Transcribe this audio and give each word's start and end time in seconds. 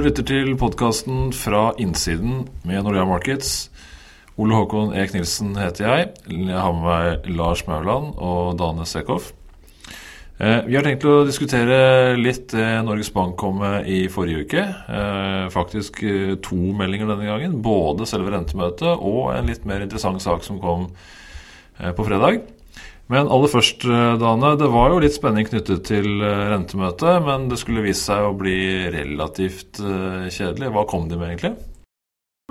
Du 0.00 0.06
lytter 0.06 0.24
til 0.24 0.54
podkasten 0.56 1.26
Fra 1.36 1.74
innsiden 1.76 2.46
med 2.64 2.86
Nordea 2.86 3.02
Markets. 3.04 3.66
Ole 4.40 4.56
Håkon 4.56 4.94
Eek 4.96 5.10
Nilsen 5.12 5.50
heter 5.60 5.84
jeg. 5.84 6.06
Jeg 6.24 6.56
har 6.56 6.72
med 6.72 6.86
meg 6.86 7.26
Lars 7.36 7.60
Mauland 7.66 8.14
og 8.16 8.54
Dane 8.56 8.86
Sekhoff. 8.88 9.26
Eh, 10.40 10.62
vi 10.70 10.78
har 10.78 10.86
tenkt 10.88 11.04
å 11.04 11.18
diskutere 11.28 12.16
litt 12.16 12.46
det 12.54 12.64
Norges 12.86 13.12
Bank 13.12 13.36
kom 13.42 13.60
med 13.60 13.90
i 13.92 14.06
forrige 14.08 14.46
uke. 14.46 14.64
Eh, 14.64 15.44
faktisk 15.52 16.00
eh, 16.08 16.32
to 16.40 16.56
meldinger 16.80 17.12
denne 17.12 17.28
gangen. 17.28 17.58
Både 17.60 18.08
selve 18.08 18.32
rentemøtet 18.32 18.94
og 18.94 19.34
en 19.34 19.52
litt 19.52 19.68
mer 19.68 19.84
interessant 19.84 20.24
sak 20.24 20.48
som 20.48 20.62
kom 20.64 20.88
på 21.76 22.08
fredag. 22.08 22.40
Men 23.10 23.26
aller 23.26 23.50
først, 23.50 23.82
Dane. 24.22 24.52
Det 24.60 24.68
var 24.70 24.92
jo 24.92 25.00
litt 25.02 25.16
spenning 25.16 25.48
knyttet 25.48 25.82
til 25.88 26.20
rentemøtet, 26.22 27.24
men 27.26 27.48
det 27.50 27.58
skulle 27.58 27.82
vise 27.82 28.04
seg 28.06 28.28
å 28.28 28.36
bli 28.38 28.54
relativt 28.94 29.80
kjedelig. 29.80 30.70
Hva 30.70 30.84
kom 30.86 31.08
de 31.10 31.18
med, 31.18 31.32
egentlig? 31.32 31.56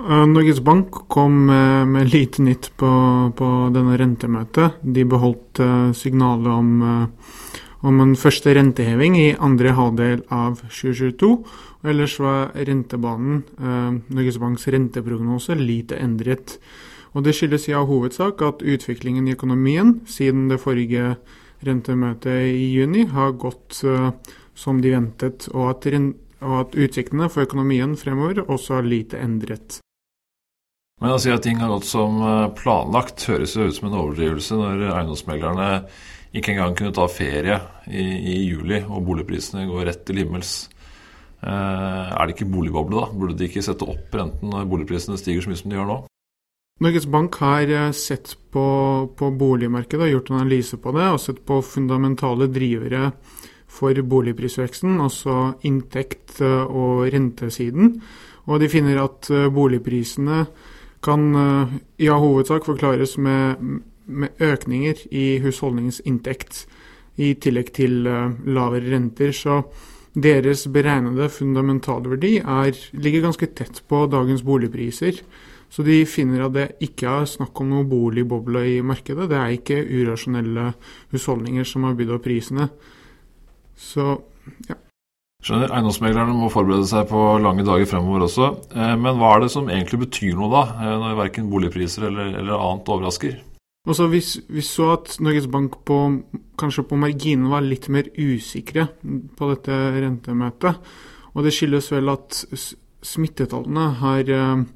Norges 0.00 0.60
Bank 0.64 1.02
kom 1.12 1.46
med 1.48 2.12
lite 2.12 2.44
nytt 2.44 2.70
på, 2.80 2.90
på 3.36 3.48
denne 3.72 3.96
rentemøtet. 4.00 4.76
De 4.84 5.06
beholdt 5.08 5.62
signalet 5.96 6.52
om 6.52 6.84
om 7.86 8.00
en 8.02 8.12
første 8.18 8.52
renteheving 8.56 9.16
i 9.16 9.28
andre 9.40 9.72
halvdel 9.76 10.22
av 10.34 10.60
2022. 10.68 11.30
og 11.80 11.90
Ellers 11.92 12.18
var 12.20 12.52
rentebanen, 12.54 13.42
eh, 13.58 14.14
Norges 14.14 14.38
Banks 14.38 14.66
renteprognose, 14.68 15.56
lite 15.56 15.96
endret. 15.96 16.58
Og 17.14 17.24
Det 17.26 17.34
skyldes 17.34 17.68
i 17.68 17.74
all 17.74 17.88
hovedsak 17.90 18.42
at 18.46 18.62
utviklingen 18.62 19.26
i 19.28 19.34
økonomien 19.34 20.00
siden 20.06 20.48
det 20.50 20.60
forrige 20.62 21.16
rentemøtet 21.66 22.46
i 22.54 22.70
juni 22.72 23.04
har 23.10 23.34
gått 23.38 23.82
eh, 23.84 24.12
som 24.54 24.80
de 24.80 24.94
ventet, 24.94 25.48
og 25.52 25.70
at, 25.74 25.86
og 26.40 26.56
at 26.60 26.76
utsiktene 26.76 27.28
for 27.32 27.48
økonomien 27.48 27.96
fremover 27.98 28.44
også 28.46 28.78
er 28.78 28.88
lite 28.88 29.20
endret. 29.20 29.80
Men 31.00 31.14
å 31.16 31.20
si 31.20 31.32
at 31.32 31.42
ting 31.44 31.60
har 31.60 31.72
gått 31.72 31.88
som 31.88 32.20
eh, 32.22 32.48
planlagt, 32.56 33.24
høres 33.28 33.56
jo 33.56 33.68
ut 33.68 33.76
som 33.76 33.88
en 33.88 33.98
overdrivelse 34.02 34.58
når 34.60 34.86
eiendomsmeglerne 34.92 35.70
ikke 36.36 36.52
engang 36.54 36.76
kunne 36.78 36.94
ta 36.94 37.08
ferie 37.10 37.56
i, 37.90 38.04
i 38.04 38.36
juli, 38.44 38.84
og 38.86 39.02
boligprisene 39.08 39.66
går 39.66 39.88
rett 39.88 40.04
til 40.06 40.22
himmels. 40.22 40.68
Eh, 41.40 41.50
er 41.50 42.20
det 42.28 42.36
ikke 42.36 42.52
boligboble, 42.52 43.00
da? 43.00 43.10
Burde 43.16 43.38
de 43.40 43.48
ikke 43.48 43.64
sette 43.64 43.88
opp 43.88 44.14
renten 44.14 44.52
når 44.52 44.68
boligprisene 44.70 45.18
stiger 45.18 45.42
så 45.42 45.50
mye 45.50 45.62
som 45.62 45.72
de 45.72 45.80
gjør 45.80 45.90
nå? 45.90 45.98
Norges 46.80 47.06
Bank 47.06 47.34
har 47.34 47.68
eh, 47.68 47.90
sett 47.92 48.36
på, 48.50 48.64
på 49.16 49.30
boligmarkedet 49.36 50.06
og 50.06 50.14
gjort 50.14 50.30
en 50.30 50.38
analyse 50.40 50.78
på 50.80 50.94
det, 50.96 51.10
og 51.12 51.20
sett 51.20 51.42
på 51.44 51.60
fundamentale 51.60 52.48
drivere 52.48 53.10
for 53.70 53.94
boligprisveksten, 54.12 54.96
altså 55.04 55.52
inntekt- 55.68 56.40
eh, 56.40 56.64
og 56.64 57.04
rentesiden. 57.12 57.98
Og 58.48 58.62
de 58.62 58.70
finner 58.72 59.02
at 59.02 59.28
eh, 59.28 59.50
boligprisene 59.52 60.46
kan 61.04 61.22
i 61.96 62.04
ja, 62.04 62.18
hovedsak 62.20 62.66
forklares 62.68 63.16
med 63.16 63.80
med 64.10 64.40
økninger 64.42 64.98
i 65.14 65.38
husholdningens 65.38 66.00
inntekt, 66.04 66.64
i 67.16 67.30
tillegg 67.38 67.68
til 67.76 68.02
lavere 68.02 68.90
renter. 68.90 69.30
Så 69.30 69.60
deres 70.18 70.64
beregnede 70.66 71.28
fundamentale 71.30 72.10
verdi 72.10 72.32
er, 72.40 72.74
ligger 72.90 73.28
ganske 73.28 73.46
tett 73.54 73.80
på 73.88 74.02
dagens 74.10 74.42
boligpriser. 74.42 75.22
Så 75.70 75.84
de 75.86 76.00
finner 76.08 76.44
at 76.46 76.54
det 76.56 76.66
ikke 76.82 77.12
er 77.20 77.28
snakk 77.30 77.60
om 77.62 77.70
noen 77.70 77.88
boligboble 77.90 78.64
i 78.72 78.78
markedet. 78.82 79.28
Det 79.30 79.38
er 79.38 79.54
ikke 79.54 79.78
urasjonelle 79.86 80.72
husholdninger 81.14 81.68
som 81.68 81.86
har 81.86 81.94
bydd 81.98 82.14
opp 82.16 82.24
prisene. 82.26 82.66
Så 83.78 84.06
ja. 84.66 84.76
Skjønner. 85.40 85.70
Eiendomsmeglerne 85.72 86.34
må 86.36 86.50
forberede 86.52 86.84
seg 86.90 87.06
på 87.08 87.20
lange 87.40 87.64
dager 87.64 87.88
fremover 87.88 88.26
også. 88.26 88.50
Eh, 88.74 88.96
men 89.00 89.16
hva 89.16 89.36
er 89.36 89.46
det 89.46 89.52
som 89.54 89.70
egentlig 89.72 90.02
betyr 90.02 90.34
noe, 90.36 90.50
da, 90.52 90.64
eh, 90.74 90.96
når 91.00 91.16
verken 91.22 91.48
boligpriser 91.52 92.10
eller, 92.10 92.34
eller 92.42 92.60
annet 92.60 92.90
overrasker? 92.92 93.38
Også 93.88 94.10
vi, 94.12 94.20
vi, 94.52 94.60
så 94.60 94.90
at 94.98 95.14
Norges 95.24 95.46
Bank 95.48 95.78
på, 95.88 95.96
kanskje 96.60 96.84
på 96.90 96.98
marginen 97.00 97.48
var 97.48 97.64
litt 97.64 97.88
mer 97.88 98.10
usikre 98.18 98.90
på 99.00 99.48
dette 99.54 99.78
rentemøtet. 99.96 100.92
Og 101.32 101.46
det 101.46 101.54
skyldes 101.56 101.88
vel 101.94 102.12
at 102.12 102.42
smittetallene 103.00 103.86
har, 104.02 104.28
eh, 104.36 104.66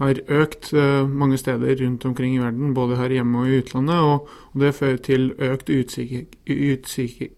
har 0.00 0.20
økt 0.40 0.72
eh, 0.72 1.06
mange 1.06 1.38
steder 1.40 1.76
rundt 1.84 2.04
omkring 2.08 2.34
i 2.36 2.42
verden, 2.42 2.74
både 2.74 2.98
her 2.98 3.14
hjemme 3.14 3.44
og 3.44 3.48
i 3.48 3.60
utlandet. 3.60 4.00
Og, 4.00 4.28
og 4.52 4.64
det 4.64 4.74
fører 4.74 5.00
til 5.04 5.30
økt 5.36 5.70
utsikker, 5.70 7.30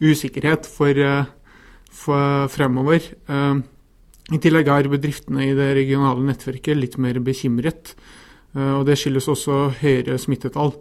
usikkerhet 0.00 0.66
for, 0.70 1.04
eh, 1.04 1.30
for 1.90 2.50
fremover. 2.54 3.12
I 4.32 4.38
tillegg 4.40 4.68
er 4.72 4.86
bedriftene 4.88 5.50
i 5.50 5.56
det 5.56 5.74
regionale 5.76 6.22
nettverket 6.24 6.78
litt 6.78 6.94
mer 6.96 7.18
bekymret. 7.20 7.92
Eh, 8.56 8.72
og 8.78 8.86
Det 8.88 8.96
skyldes 8.96 9.28
også 9.28 9.74
høyere 9.82 10.16
smittetall. 10.18 10.72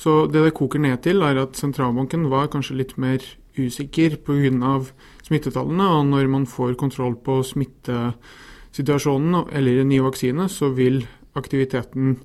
Så 0.00 0.26
det 0.32 0.44
det 0.44 0.56
koker 0.56 0.80
ned 0.80 1.02
til, 1.02 1.22
er 1.22 1.36
at 1.40 1.56
sentralbanken 1.56 2.28
var 2.30 2.48
kanskje 2.48 2.76
litt 2.76 2.98
mer 2.98 3.20
usikker 3.56 4.16
pga. 4.24 4.84
smittetallene. 5.24 5.86
Og 5.88 6.06
når 6.06 6.28
man 6.28 6.46
får 6.46 6.76
kontroll 6.76 7.16
på 7.16 7.42
smittesituasjonen 8.70 9.48
eller 9.52 9.80
en 9.80 9.88
ny 9.88 10.00
vaksine, 10.00 10.48
så 10.48 10.70
vil 10.70 11.06
aktiviteten 11.34 12.18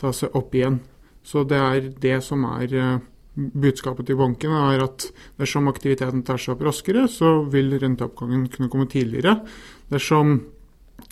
ta 0.00 0.12
seg 0.12 0.34
opp 0.34 0.54
igjen. 0.54 0.80
Så 1.22 1.44
det 1.44 1.58
er 1.58 1.90
det 2.00 2.22
som 2.24 2.44
er 2.44 2.74
eh, 2.74 2.98
budskapet 3.34 4.06
til 4.06 4.16
banken, 4.16 4.50
er 4.50 4.82
at 4.84 5.06
dersom 5.38 5.68
aktiviteten 5.68 6.22
tar 6.22 6.38
seg 6.38 6.54
opp 6.54 6.66
raskere, 6.66 7.06
så 7.08 7.44
vil 7.50 7.78
renteoppgangen 7.78 8.48
kunne 8.48 8.70
komme 8.70 8.86
tidligere. 8.90 9.40
Dersom 9.90 10.40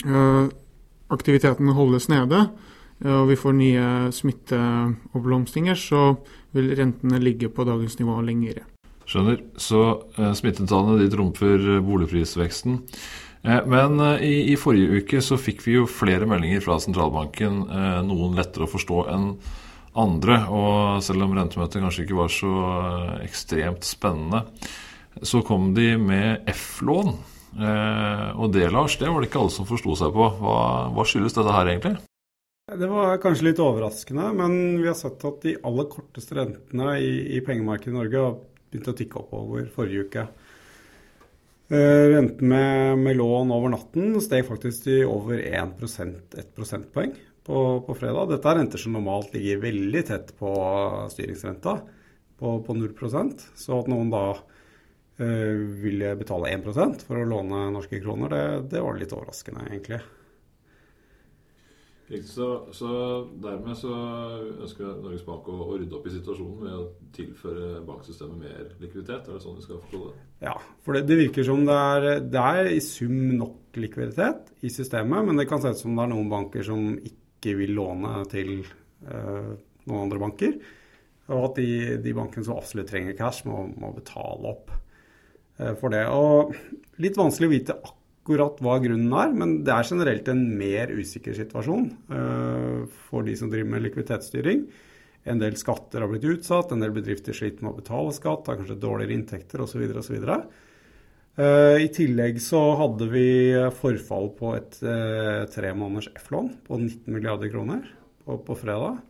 øh, 0.05 0.51
aktiviteten 1.09 1.73
holdes 1.73 2.09
nede, 2.09 2.47
og 3.03 3.27
vi 3.27 3.35
får 3.35 3.55
nye 3.57 3.87
smitteoppblomstringer, 4.15 5.75
så 5.75 6.13
vil 6.55 6.69
rentene 6.77 7.19
ligge 7.19 7.49
på 7.51 7.65
dagens 7.67 7.97
nivå 7.99 8.21
lengre. 8.23 8.63
Skjønner. 9.09 9.41
Så 9.59 9.81
eh, 10.15 10.31
smittetallene 10.37 11.09
trumfer 11.11 11.81
boligprisveksten. 11.83 12.79
Eh, 13.43 13.65
men 13.65 13.99
eh, 13.99 14.23
i, 14.23 14.35
i, 14.53 14.55
forrige 14.59 15.01
uke 15.01 15.21
så 15.23 15.37
fikk 15.39 15.65
vi 15.65 15.75
jo 15.77 15.89
flere 15.89 16.27
meldinger 16.29 16.63
fra 16.63 16.79
sentralbanken, 16.79 17.59
eh, 17.67 17.99
noen 18.07 18.37
lettere 18.39 18.67
å 18.67 18.71
forstå 18.71 19.03
enn 19.13 19.27
andre. 19.99 20.39
Og 20.53 21.03
selv 21.05 21.27
om 21.27 21.35
rentemøtet 21.37 21.83
kanskje 21.83 22.07
ikke 22.07 22.21
var 22.21 22.31
så 22.33 22.53
ekstremt 23.21 23.85
spennende, 23.85 24.45
så 25.21 25.43
kom 25.45 25.73
de 25.75 25.93
med 26.01 26.49
F-lån. 26.49 27.13
Og 27.53 28.47
det, 28.49 28.63
Lars, 28.73 28.95
det 28.97 29.11
var 29.13 29.21
det 29.21 29.27
ikke 29.27 29.43
alle 29.43 29.53
som 29.53 29.67
forsto 29.69 29.93
seg 29.99 30.15
på. 30.15 30.25
Hva, 30.39 30.55
hva 30.89 31.03
skyldes 31.05 31.35
dette 31.37 31.53
her, 31.53 31.69
egentlig? 31.69 31.91
Det 32.73 32.89
var 32.89 33.19
kanskje 33.21 33.51
litt 33.51 33.61
overraskende, 33.61 34.31
men 34.33 34.55
vi 34.79 34.89
har 34.89 34.97
sett 34.97 35.21
at 35.29 35.45
de 35.45 35.53
aller 35.61 35.85
korteste 35.91 36.39
rentene 36.39 36.95
i, 36.97 37.11
i 37.37 37.43
pengemarkedet 37.45 37.93
i 37.93 37.97
Norge 37.99 38.23
har 38.23 38.39
begynt 38.73 38.89
å 38.89 38.95
tikke 38.97 39.21
oppover 39.21 39.69
forrige 39.75 40.07
uke. 40.07 40.25
Eh, 41.71 42.09
renten 42.09 42.47
med, 42.47 42.97
med, 42.97 43.15
lån 43.15 43.51
over 43.51 43.71
natten 43.71 44.17
steg 44.21 44.43
faktisk 44.49 44.83
til 44.83 45.05
over 45.07 45.39
1% 45.39 46.35
1 46.35 46.49
prosentpoeng 46.57 47.13
på, 47.47 47.59
på, 47.85 47.95
fredag. 47.95 48.33
Dette 48.33 48.49
er 48.51 48.59
renter 48.59 48.81
som 48.81 48.97
normalt 48.97 49.31
ligger 49.35 49.61
veldig 49.63 50.01
tett 50.09 50.33
på 50.39 50.51
styringsrenta, 51.13 51.77
på, 52.39 52.57
på 52.67 52.75
0% 52.75 53.45
Så 53.55 53.79
at 53.79 53.87
noen 53.91 54.11
da 54.11 54.25
øh, 54.33 55.63
ville 55.85 56.11
betale 56.19 56.51
1 56.51 56.67
for 57.07 57.21
å 57.21 57.29
låne 57.31 57.69
norske 57.71 58.01
kroner, 58.03 58.35
det, 58.35 58.43
det 58.75 58.83
var 58.83 58.99
litt 58.99 59.15
overraskende, 59.15 59.63
egentlig. 59.71 60.01
Så, 62.21 62.47
så, 62.75 62.89
dermed 63.41 63.77
så 63.79 63.93
ønsker 64.61 64.99
Norges 65.01 65.23
Bank 65.25 65.47
å, 65.49 65.55
å, 65.65 65.77
rydde 65.79 65.97
opp 65.97 66.05
i 66.09 66.13
situasjonen 66.13 66.61
ved 66.61 66.75
å 66.77 66.85
tilføre 67.15 67.81
banksystemet 67.87 68.39
mer 68.43 68.69
likviditet? 68.81 69.25
Er 69.27 69.37
det 69.37 69.41
sånn 69.43 69.57
vi 69.57 69.65
skal 69.65 69.81
forstå 69.81 70.01
det? 70.05 70.13
Ja, 70.45 70.53
for 70.85 70.97
det, 70.97 71.05
det 71.09 71.19
virker 71.23 71.47
som 71.47 71.65
det 71.67 71.79
er, 71.79 72.07
det 72.33 72.45
er, 72.53 72.69
i 72.75 72.83
sum 72.83 73.17
nok 73.39 73.79
likviditet 73.79 74.53
i 74.61 74.71
systemet, 74.73 75.25
men 75.25 75.39
det 75.39 75.47
kan 75.49 75.63
se 75.63 75.73
ut 75.73 75.81
som 75.81 75.97
det 75.97 76.05
er 76.05 76.13
noen 76.13 76.31
banker 76.31 76.67
som 76.67 76.93
ikke 76.99 77.57
vil 77.59 77.73
låne 77.79 78.13
til 78.31 78.55
øh, 78.61 79.51
noen 79.89 80.05
andre 80.05 80.21
banker. 80.21 80.55
Og 81.31 81.49
at 81.49 81.59
de, 81.59 81.97
de, 82.03 82.15
bankene 82.15 82.45
som 82.45 82.59
absolutt 82.59 82.89
trenger 82.91 83.15
cash, 83.17 83.47
må, 83.47 83.63
må 83.79 83.93
betale 83.95 84.49
opp 84.51 84.73
uh, 84.75 85.71
for 85.79 85.93
det. 85.93 86.03
Og 86.11 86.51
litt 87.03 87.19
vanskelig 87.19 87.47
å 87.47 87.53
vite 87.53 87.77
akkurat 87.79 88.02
akkurat 88.23 88.61
hva 88.63 88.77
grunnen 88.79 89.11
er, 89.19 89.31
men 89.35 89.57
det 89.67 89.73
er 89.75 89.87
generelt 89.89 90.29
en 90.31 90.43
mer 90.55 90.91
usikker 90.95 91.35
situasjon 91.35 91.89
uh, 92.07 92.85
for 93.09 93.27
de 93.27 93.35
som 93.35 93.49
driver 93.51 93.73
med 93.73 93.83
likviditetsstyring. 93.83 94.61
En 95.27 95.41
del 95.41 95.57
skatter 95.59 96.03
har 96.03 96.11
blitt 96.11 96.27
utsatt, 96.31 96.71
en 96.71 96.83
del 96.83 96.93
bedrifter 96.95 97.35
sliter 97.35 97.63
med 97.63 97.73
å 97.73 97.81
betale 97.81 98.13
skatt, 98.15 98.47
har 98.47 98.61
kanskje 98.61 98.79
dårligere 98.79 99.17
inntekter 99.17 99.63
osv. 99.65 99.83
osv. 99.99 100.15
Uh, 100.23 101.75
I 101.83 101.89
tillegg 101.91 102.39
så 102.43 102.61
hadde 102.79 103.09
vi 103.11 103.27
forfall 103.75 104.31
på 104.39 104.53
et 104.55 104.79
uh, 104.87 105.43
tre 105.51 105.73
måneders 105.75 106.07
F-lån 106.23 106.47
på 106.69 106.79
19 106.79 107.11
milliarder 107.11 107.51
kroner 107.51 107.83
på, 108.23 108.39
på 108.39 108.57
fredag. 108.61 109.03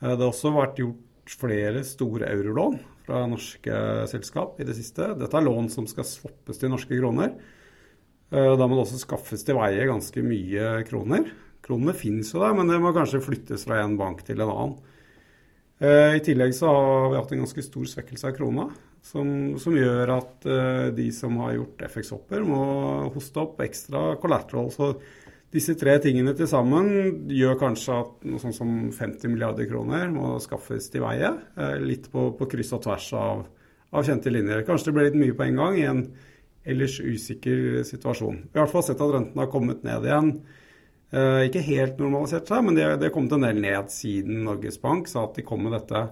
Det 0.00 0.16
har 0.16 0.26
også 0.26 0.50
vært 0.56 0.82
gjort 0.82 1.38
flere 1.38 1.84
store 1.86 2.26
eurolån 2.32 2.80
fra 3.06 3.22
norske 3.30 3.78
selskap 4.10 4.58
i 4.58 4.66
det 4.66 4.74
siste. 4.74 5.12
Dette 5.20 5.38
er 5.38 5.46
lån 5.46 5.70
som 5.70 5.86
skal 5.86 6.08
swappes 6.08 6.58
til 6.58 6.72
norske 6.72 6.98
kroner. 6.98 7.36
Da 8.30 8.66
må 8.66 8.76
det 8.76 8.84
også 8.84 9.00
skaffes 9.02 9.42
til 9.42 9.56
veie 9.58 9.88
ganske 9.88 10.22
mye 10.22 10.84
kroner. 10.86 11.24
Kronene 11.66 11.94
finnes 11.98 12.30
jo 12.30 12.42
der, 12.44 12.54
men 12.54 12.70
det 12.70 12.78
må 12.78 12.92
kanskje 12.94 13.22
flyttes 13.24 13.66
fra 13.66 13.80
en 13.82 13.96
bank 13.98 14.22
til 14.26 14.38
en 14.38 14.52
annen. 14.52 14.76
I 15.80 16.20
tillegg 16.22 16.54
så 16.54 16.70
har 16.70 17.08
vi 17.10 17.18
hatt 17.18 17.34
en 17.34 17.42
ganske 17.42 17.64
stor 17.64 17.88
svekkelse 17.90 18.28
av 18.28 18.36
krona, 18.36 18.68
som, 19.02 19.32
som 19.58 19.74
gjør 19.74 20.12
at 20.14 20.46
de 20.94 21.08
som 21.16 21.40
har 21.42 21.56
gjort 21.56 21.82
FX-hopper, 21.88 22.46
må 22.46 22.62
hoste 23.16 23.42
opp 23.42 23.64
ekstra 23.66 24.12
collateral. 24.22 24.70
Så 24.70 24.92
disse 25.50 25.74
tre 25.74 25.96
tingene 25.98 26.30
til 26.38 26.46
sammen 26.46 26.90
gjør 27.34 27.56
kanskje 27.58 27.94
at 27.96 28.26
noe 28.30 28.38
sånt 28.38 28.54
som 28.54 28.74
50 28.94 29.32
milliarder 29.32 29.66
kroner 29.66 30.06
må 30.12 30.36
skaffes 30.42 30.86
til 30.92 31.02
veie. 31.02 31.32
Eh, 31.58 31.78
litt 31.82 32.06
på, 32.12 32.28
på 32.38 32.46
kryss 32.52 32.70
og 32.76 32.84
tvers 32.84 33.08
av, 33.18 33.40
av, 33.90 34.04
kjente 34.06 34.30
linjer. 34.30 34.62
Kanskje 34.68 34.90
det 34.90 34.94
ble 34.94 35.06
litt 35.08 35.18
mye 35.18 35.34
på 35.34 35.48
en 35.48 35.58
gang 35.58 35.78
i 35.80 35.88
en 35.90 36.04
ellers 36.70 36.98
usikker 37.00 37.82
situasjon. 37.86 38.40
Vi 38.46 38.58
har 38.58 38.62
i 38.62 38.66
hvert 38.66 38.74
fall 38.74 38.86
sett 38.86 39.02
at 39.02 39.14
renten 39.14 39.42
har 39.42 39.50
kommet 39.52 39.84
ned 39.86 40.06
igjen. 40.08 40.32
Eh, 41.10 41.46
ikke 41.48 41.66
helt 41.66 42.00
normalisert 42.02 42.50
seg, 42.50 42.64
men 42.66 42.78
det 42.78 42.86
har 42.88 43.14
kommet 43.14 43.34
en 43.36 43.46
del 43.48 43.60
ned 43.62 43.90
siden 43.92 44.44
Norges 44.46 44.80
Bank 44.82 45.10
sa 45.10 45.26
at 45.26 45.38
de 45.38 45.46
kom 45.46 45.66
med 45.66 45.74
dette 45.76 46.06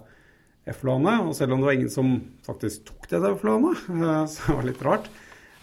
F-lånet. 0.75 1.25
Og 1.29 1.37
selv 1.39 1.55
om 1.55 1.63
det 1.63 1.71
var 1.71 1.79
ingen 1.79 1.95
som 1.95 2.19
faktisk 2.47 2.91
tok 2.91 3.09
dette 3.11 3.33
F-lånet, 3.39 3.89
eh, 3.95 4.23
så 4.29 4.51
det 4.51 4.59
var 4.59 4.71
litt 4.73 4.87
rart, 4.87 5.11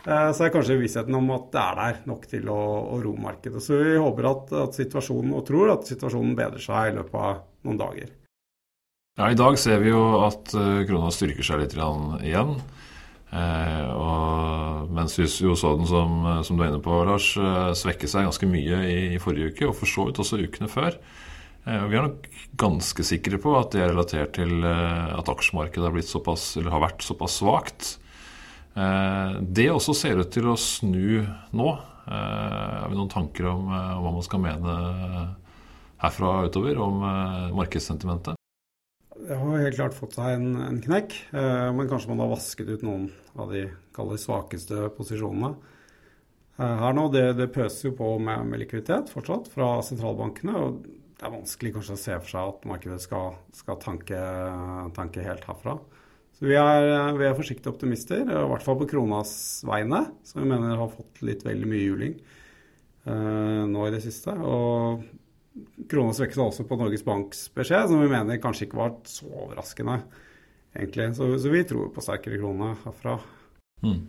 Eh, 0.05 0.31
så 0.37 0.45
er 0.45 0.53
kanskje 0.53 0.77
vissheten 0.77 1.15
om 1.17 1.31
at 1.33 1.47
det 1.53 1.61
er 1.61 1.79
der 1.79 2.03
nok 2.05 2.27
til 2.29 2.49
å, 2.53 2.59
å 2.93 2.99
roe 3.01 3.21
markedet. 3.21 3.61
Så 3.63 3.79
vi 3.81 3.95
håper 3.97 4.29
at, 4.29 4.53
at, 4.67 4.77
situasjonen, 4.77 5.33
og 5.33 5.47
tror 5.47 5.73
at 5.73 5.89
situasjonen 5.89 6.35
bedrer 6.37 6.61
seg 6.61 6.91
i 6.91 6.95
løpet 6.99 7.17
av 7.17 7.39
noen 7.65 7.79
dager. 7.81 8.11
Ja, 9.17 9.31
I 9.31 9.39
dag 9.39 9.57
ser 9.57 9.79
vi 9.81 9.93
jo 9.93 10.03
at 10.25 10.51
uh, 10.53 10.83
krona 10.85 11.09
styrker 11.13 11.47
seg 11.47 11.63
litt 11.63 11.73
igjen. 11.73 12.57
Eh, 13.35 13.89
og 13.91 14.91
mens 14.95 15.17
vi 15.19 15.27
som, 15.27 15.83
som 15.85 16.55
du 16.55 16.63
er 16.63 16.69
inne 16.69 16.81
på, 16.83 17.01
Lars, 17.07 17.33
uh, 17.41 17.73
svekke 17.75 18.07
seg 18.07 18.29
ganske 18.29 18.47
mye 18.47 18.79
i, 18.87 18.97
i, 19.15 19.19
forrige 19.19 19.51
uke, 19.51 19.67
og 19.69 19.75
for 19.81 19.91
så 19.91 20.07
vidt 20.07 20.21
også 20.23 20.39
ukene 20.39 20.71
før. 20.71 20.95
Eh, 21.65 21.85
vi 21.91 21.99
er 21.99 22.07
nok 22.07 22.29
ganske 22.61 23.05
sikre 23.07 23.41
på 23.43 23.57
at 23.59 23.75
det 23.75 23.83
er 23.83 23.91
relatert 23.91 24.37
til 24.39 24.63
at 24.63 25.31
aksjemarkedet 25.35 25.89
har, 25.89 26.07
såpass, 26.07 26.53
har 26.63 26.83
vært 26.85 27.03
såpass 27.03 27.41
svakt. 27.41 27.95
Eh, 28.75 29.35
det 29.39 29.69
også 29.71 29.95
ser 29.95 30.19
ut 30.19 30.31
til 30.35 30.49
å 30.51 30.57
snu 30.59 31.23
nå. 31.55 31.69
Eh, 32.05 32.71
har 32.83 32.89
vi 32.91 32.99
noen 32.99 33.11
tanker 33.11 33.47
om 33.53 33.69
eh, 33.71 33.93
hva 34.03 34.11
man 34.17 34.25
skal 34.25 34.43
mene 34.43 34.79
herfra 36.03 36.41
utover 36.49 36.81
om 36.83 36.99
markedssentimentet? 37.55 38.35
Det 39.25 39.37
har 39.41 39.57
helt 39.57 39.77
klart 39.77 39.95
fått 39.97 40.17
seg 40.17 40.35
en, 40.35 40.51
en 40.61 40.81
knekk, 40.83 41.15
men 41.33 41.87
kanskje 41.89 42.11
man 42.11 42.19
har 42.21 42.29
vasket 42.29 42.67
ut 42.69 42.83
noen 42.85 43.07
av 43.41 43.49
de 43.49 44.19
svakeste 44.21 44.89
posisjonene. 44.93 45.55
Her 46.59 46.93
nå, 46.95 47.07
Det, 47.11 47.23
det 47.35 47.49
pøser 47.55 47.89
jo 47.89 47.95
på 47.97 48.13
med, 48.21 48.45
med, 48.47 48.61
likviditet 48.61 49.09
fortsatt 49.11 49.49
fra 49.51 49.73
sentralbankene. 49.83 50.53
og 50.55 50.77
Det 50.85 51.27
er 51.27 51.33
vanskelig 51.33 51.73
kanskje 51.75 51.97
å 51.97 52.03
se 52.03 52.19
for 52.21 52.31
seg 52.31 52.53
at 52.53 52.69
markedet 52.69 53.01
skal, 53.03 53.35
skal 53.55 53.81
tanke, 53.81 54.21
tanke 54.95 55.25
helt 55.25 55.49
herfra. 55.49 55.79
Så 56.35 56.47
vi 56.47 56.55
er, 56.59 56.85
vi 57.15 57.27
er, 57.27 57.35
forsiktige 57.35 57.71
optimister, 57.71 58.23
i 58.23 58.47
hvert 58.51 58.63
fall 58.63 58.79
på 58.79 58.87
kronas 58.91 59.35
vegne, 59.67 60.01
som 60.27 60.41
vi 60.41 60.49
mener 60.49 60.79
har 60.79 60.91
fått 60.91 61.21
litt 61.23 61.45
veldig 61.47 61.69
mye 61.71 61.83
juling 61.83 62.17
eh, 63.07 63.61
nå 63.71 63.85
i 63.87 63.93
det 63.93 64.01
siste. 64.03 64.35
Og 64.35 65.05
krona 65.91 66.15
svekket 66.15 66.41
også 66.43 66.65
på 66.67 66.77
Norges 66.79 67.05
Banks 67.05 67.47
beskjed, 67.55 67.89
som 67.91 68.03
vi 68.03 68.11
mener 68.11 68.41
kanskje 68.43 68.67
ikke 68.67 68.81
var 68.81 68.93
så 69.09 69.29
overraskende, 69.29 69.99
egentlig. 70.75 71.11
Så, 71.17 71.29
så 71.41 71.53
vi 71.53 71.63
tror 71.67 71.91
på 71.95 72.03
sterkere 72.03 72.39
krone 72.41 72.73
herfra. 72.83 73.19
Mm. 73.85 73.99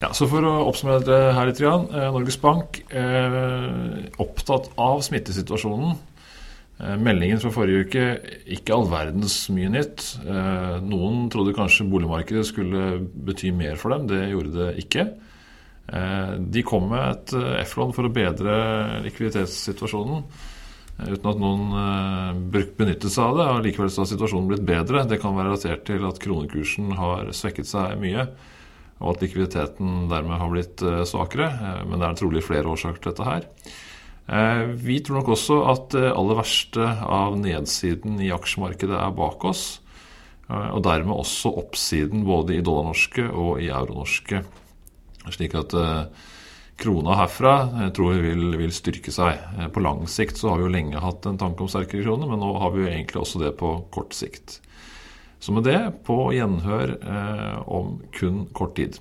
Ja, 0.00 0.14
så 0.16 0.24
For 0.30 0.46
å 0.48 0.54
oppsummere 0.70 1.34
her 1.36 1.50
litt, 1.50 1.60
eh, 1.60 2.06
Norges 2.14 2.38
Bank 2.40 2.80
eh, 2.88 4.06
opptatt 4.22 4.70
av 4.80 5.02
smittesituasjonen 5.04 5.98
Eh, 6.80 6.96
meldingen 6.96 7.40
fra 7.42 7.50
forrige 7.52 7.84
uke 7.84 8.04
ikke 8.56 8.72
all 8.72 8.86
verdens 8.88 9.34
mye 9.52 9.68
nytt. 9.72 10.04
Eh, 10.24 10.76
noen 10.80 11.26
trodde 11.32 11.56
kanskje 11.56 11.88
boligmarkedet 11.90 12.46
skulle 12.48 13.02
bety 13.26 13.52
mer 13.52 13.76
for 13.80 13.92
dem. 13.92 14.06
Det 14.08 14.22
gjorde 14.30 14.54
det 14.56 14.70
ikke. 14.84 15.06
Eh, 15.90 16.32
de 16.38 16.64
kom 16.66 16.88
med 16.92 17.02
et 17.02 17.34
F-lån 17.66 17.94
for 17.96 18.06
å 18.06 18.14
bedre 18.14 18.54
likviditetssituasjonen. 19.06 20.24
Uten 21.00 21.28
at 21.30 21.38
noen 21.40 22.40
benyttet 22.52 23.08
seg 23.08 23.24
av 23.24 23.38
det. 23.38 23.44
og 23.48 23.62
Likevel 23.64 23.88
så 23.88 24.02
har 24.02 24.10
situasjonen 24.10 24.50
blitt 24.50 24.66
bedre. 24.68 25.06
Det 25.08 25.16
kan 25.22 25.32
være 25.32 25.48
relatert 25.48 25.86
til 25.88 26.04
at 26.04 26.20
kronekursen 26.20 26.90
har 26.98 27.30
svekket 27.32 27.70
seg 27.70 27.94
mye, 28.02 28.26
og 29.00 29.14
at 29.14 29.24
likviditeten 29.24 30.10
dermed 30.10 30.36
har 30.42 30.52
blitt 30.52 30.84
svakere. 31.08 31.48
Men 31.88 32.02
det 32.02 32.10
er 32.10 32.20
trolig 32.20 32.44
flere 32.44 32.68
årsaker 32.68 33.00
til 33.00 33.14
dette 33.14 33.30
her. 33.30 33.48
Eh, 34.30 34.64
vi 34.78 35.00
tror 35.02 35.20
nok 35.20 35.32
også 35.34 35.56
at 35.72 35.86
det 35.96 36.10
aller 36.12 36.38
verste 36.38 36.86
av 36.86 37.34
nedsiden 37.40 38.20
i 38.22 38.30
aksjemarkedet 38.34 38.94
er 38.94 39.16
bak 39.16 39.44
oss. 39.48 39.80
Eh, 40.46 40.68
og 40.76 40.84
dermed 40.86 41.16
også 41.16 41.50
oppsiden 41.64 42.22
både 42.28 42.58
i 42.58 42.64
dollarnorske 42.64 43.26
og 43.26 43.58
i 43.62 43.72
euronorske. 43.74 44.44
Slik 45.28 45.54
at 45.58 45.74
eh, 45.76 46.04
krona 46.80 47.18
herfra 47.20 47.54
eh, 47.66 47.82
jeg 47.88 47.94
tror 47.98 48.14
vi 48.16 48.22
vil, 48.30 48.56
vil, 48.62 48.72
styrke 48.74 49.12
seg. 49.12 49.36
Eh, 49.58 49.68
på 49.72 49.84
lang 49.84 50.06
sikt 50.08 50.40
så 50.40 50.52
har 50.52 50.60
vi 50.60 50.68
jo 50.68 50.72
lenge 50.72 51.02
hatt 51.04 51.28
en 51.28 51.40
tanke 51.40 51.64
om 51.64 51.70
sterkere 51.70 52.06
krone, 52.06 52.28
men 52.30 52.40
nå 52.40 52.54
har 52.62 52.72
vi 52.74 52.84
jo 52.84 52.90
egentlig 52.90 53.22
også 53.22 53.42
det 53.44 53.54
på 53.60 53.74
kort 53.92 54.16
sikt. 54.16 54.60
Så 55.40 55.52
med 55.56 55.64
det, 55.64 55.78
på 56.04 56.34
gjenhør 56.36 56.98
om 57.64 57.94
kun 58.12 58.42
kort 58.52 58.74
tid. 58.76 58.98